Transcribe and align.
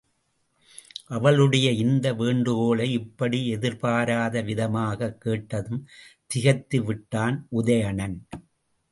அவளுடைய 1.07 1.71
இந்த 1.71 2.13
வேண்டுகோளை 2.13 2.91
இப்படி 2.91 3.47
எதிர்பாராத 3.47 4.41
விதமாகக் 4.41 5.21
கேட்டதும் 5.21 5.87
திகைத்து 6.27 6.83
விட்டான் 6.83 7.47
உதயணன். 7.51 8.27